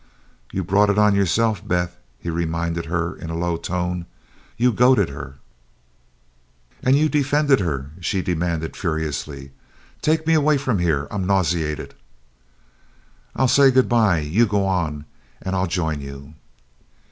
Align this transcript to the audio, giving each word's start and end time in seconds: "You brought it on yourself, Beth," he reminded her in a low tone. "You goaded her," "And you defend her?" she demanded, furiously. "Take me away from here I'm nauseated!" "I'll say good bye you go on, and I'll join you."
"You 0.51 0.63
brought 0.63 0.89
it 0.89 0.97
on 0.97 1.13
yourself, 1.13 1.61
Beth," 1.63 1.95
he 2.17 2.31
reminded 2.31 2.85
her 2.85 3.15
in 3.15 3.29
a 3.29 3.37
low 3.37 3.55
tone. 3.55 4.07
"You 4.57 4.71
goaded 4.71 5.09
her," 5.09 5.35
"And 6.81 6.95
you 6.95 7.07
defend 7.07 7.49
her?" 7.59 7.91
she 7.99 8.23
demanded, 8.23 8.75
furiously. 8.75 9.51
"Take 10.01 10.25
me 10.25 10.33
away 10.33 10.57
from 10.57 10.79
here 10.79 11.07
I'm 11.11 11.27
nauseated!" 11.27 11.93
"I'll 13.35 13.47
say 13.47 13.69
good 13.69 13.87
bye 13.89 14.21
you 14.21 14.47
go 14.47 14.65
on, 14.65 15.05
and 15.39 15.55
I'll 15.55 15.67
join 15.67 16.01
you." 16.01 16.33